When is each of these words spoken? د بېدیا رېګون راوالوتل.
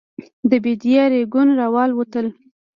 د 0.49 0.51
بېدیا 0.63 1.03
رېګون 1.11 1.47
راوالوتل. 1.59 2.27